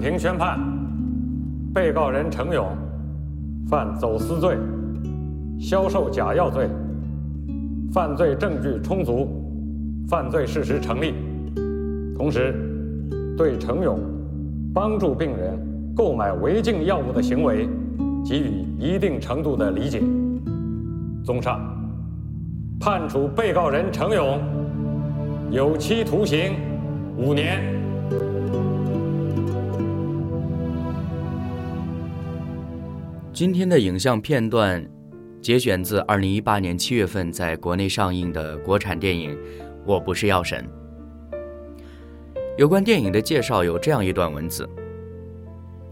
[0.00, 0.58] 庭宣判，
[1.74, 2.66] 被告人程勇
[3.68, 4.56] 犯走私罪、
[5.60, 6.68] 销售假药罪，
[7.92, 9.28] 犯罪证据充足，
[10.08, 11.14] 犯罪事实成立。
[12.16, 12.54] 同时，
[13.36, 13.98] 对程勇
[14.74, 15.58] 帮助病人
[15.94, 17.68] 购买违禁药物的行为
[18.24, 20.02] 给予一定程度的理解。
[21.24, 21.60] 综上，
[22.80, 24.40] 判处被告人程勇
[25.50, 26.54] 有期徒刑
[27.16, 27.77] 五年。
[33.38, 34.84] 今天的影像片段，
[35.40, 39.30] 节选自二零一八年七月份在国内上映的国产电影
[39.86, 40.68] 《我不是药神》。
[42.56, 44.68] 有关电影的介绍有这样一段文字：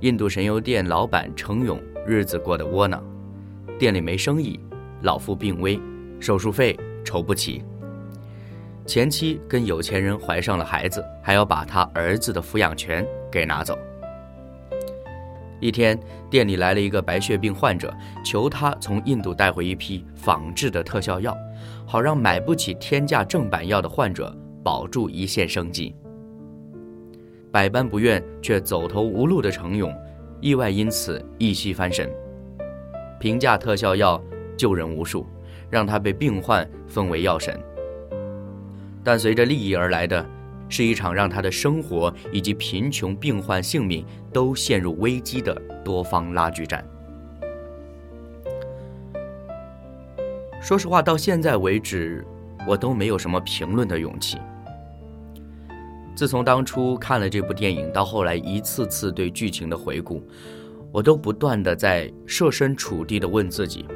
[0.00, 3.00] 印度神油店老板程勇日子过得窝囊，
[3.78, 4.58] 店里没生意，
[5.02, 5.80] 老父病危，
[6.18, 7.62] 手术费筹不齐。
[8.86, 13.78] 前妻跟有钱人怀上了孩子，还要把他儿子的抚养权给拿走。
[15.58, 21.36] 一天，店里来了一个白血病患者，求他从印度带回一批仿制的特效药，
[21.86, 25.94] 好让买不起天价正版药的患者保住一线生机。
[27.50, 29.90] 百般不愿却走投无路的程勇，
[30.40, 32.10] 意外因此一夕翻身，
[33.18, 34.22] 平价特效药
[34.58, 35.26] 救人无数，
[35.70, 37.58] 让他被病患封为药神。
[39.02, 40.24] 但随着利益而来的。
[40.68, 45.54] 是一场让他的生活以及贫穷病患性命都陷入危机的
[45.84, 46.84] 多方拉锯战。
[50.60, 52.26] 说实话，到现在为止，
[52.66, 54.38] 我都没有什么评论的勇气。
[56.16, 60.26] 自从当初看了这部电影，到后来一次次对剧情的回顾，
[60.90, 63.86] 我都不断的在设身处地的问自己：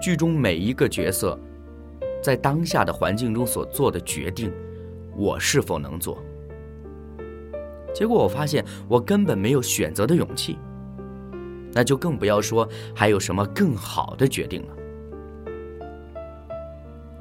[0.00, 1.38] 剧中每一个角色，
[2.22, 4.50] 在当下的环境中所做的决定。
[5.18, 6.22] 我是否能做？
[7.92, 10.56] 结果我发现我根本没有选择的勇气，
[11.72, 14.76] 那就更不要说还有什么更好的决定了。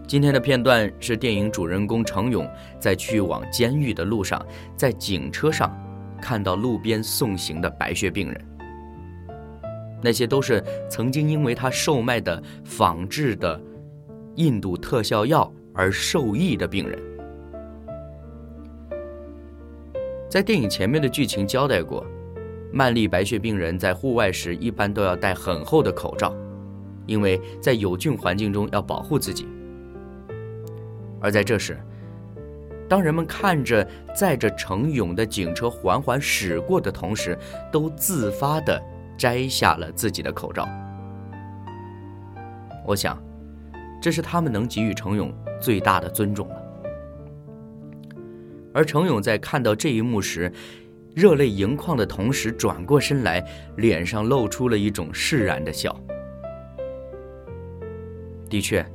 [0.07, 2.47] 今天的片段是电影主人公程勇
[2.79, 5.75] 在去往监狱的路上，在警车上
[6.21, 8.45] 看到路边送行的白血病人，
[10.03, 13.59] 那些都是曾经因为他售卖的仿制的
[14.35, 17.16] 印度特效药而受益的病人。
[20.29, 22.05] 在电影前面的剧情交代过，
[22.73, 26.35] 曼丽白血病人在户外时一般都要戴很厚的口罩，
[27.05, 29.47] 因为在有菌环境中要保护自己。
[31.21, 31.79] 而在这时，
[32.89, 37.37] 当人们看着载着程勇的警车缓缓驶过的同时，
[37.71, 38.81] 都自发地
[39.17, 40.67] 摘下了自己的口罩。
[42.85, 43.17] 我想，
[44.01, 46.49] 这是他们能给予程勇最大的尊重。
[48.77, 50.51] 而程勇在看到这一幕时，
[51.15, 53.43] 热泪盈眶的同时，转过身来，
[53.77, 55.99] 脸上露出了一种释然的笑。
[58.47, 58.85] 的确，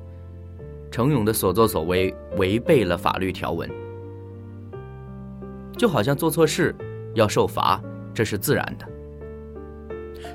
[0.89, 3.69] 程勇的所作所为违背了法律条文，
[5.77, 6.73] 就好像做错事
[7.17, 7.83] 要受罚，
[8.15, 8.87] 这是自然的。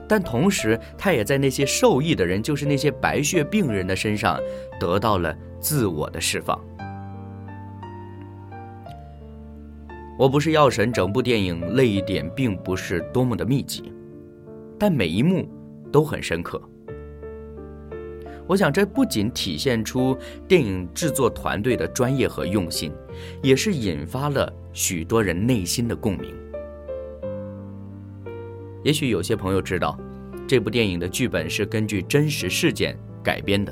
[0.10, 4.38] 但同时，他也在那些受益的人，就是那些白血病人的身上，
[4.78, 6.62] 得到了自我的释放。
[10.18, 13.94] 我不是药神，整部电影泪点并不是多么的密集，
[14.80, 15.48] 但每一幕
[15.92, 16.60] 都很深刻。
[18.48, 22.92] 我想，这不仅体现出电影制作团队的专业和用心，
[23.44, 26.34] 也是引发了许多人内心的共鸣。
[28.84, 30.00] 也许有些朋友知道，
[30.48, 33.72] 这部电影的剧本是根据真实事件改编的。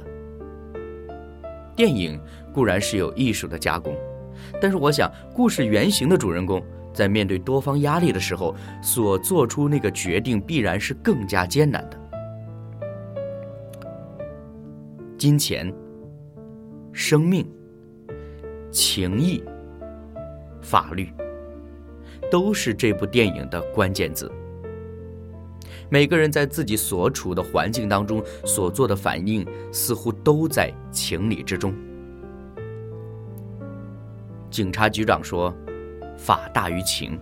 [1.75, 2.19] 电影
[2.53, 3.95] 固然是有艺术的加工。
[4.61, 11.99] 但是我想，故事原型的主人公在面对多方压力的时候，所做出那个决定必然是更加艰难的。
[15.17, 15.73] 金钱、
[16.91, 17.47] 生命、
[18.69, 19.43] 情谊、
[20.61, 21.09] 法律，
[22.29, 24.31] 都是这部电影的关键字。
[25.89, 31.73] 每个人在自己所处的环境当中所做的反应，似乎都在情理之中。
[34.55, 35.53] 警察局长说
[36.15, 37.19] ：“法大于情。”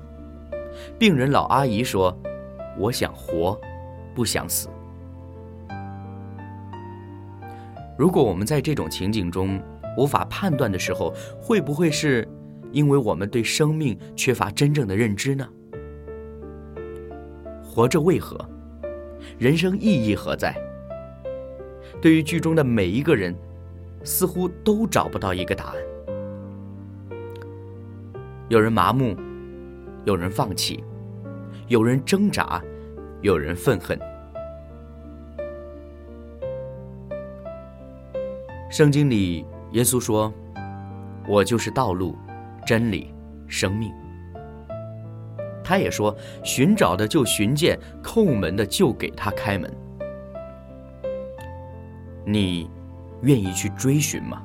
[1.00, 2.16] 病人老阿姨说
[2.78, 3.60] ：“我想活，
[4.14, 4.70] 不想死。”
[7.98, 9.60] 如果我们在这种情景中
[9.98, 12.28] 无法判断的时候，会不会是
[12.72, 15.50] 因为我们对生命缺乏真正的认知呢？
[17.64, 18.48] 活着为何？
[19.40, 20.56] 人生意义何在？
[22.00, 23.36] 对于剧中的每一个人，
[24.04, 25.93] 似乎都找不到一个答案。
[28.54, 29.18] 有人麻木，
[30.06, 30.84] 有人放弃，
[31.70, 32.62] 有人挣扎，
[33.22, 34.00] 有人愤恨。
[38.70, 40.32] 圣经里，耶稣说
[41.28, 42.16] ：“我就是道路、
[42.64, 43.12] 真理、
[43.48, 43.92] 生命。”
[45.66, 46.16] 他也说
[46.46, 49.76] ：“寻找的就寻见，叩门的就给他开门。”
[52.24, 52.70] 你
[53.24, 54.44] 愿意去追寻吗？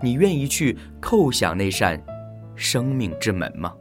[0.00, 2.00] 你愿意去叩响那扇
[2.62, 3.74] 生命之门吗？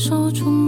[0.00, 0.59] 手中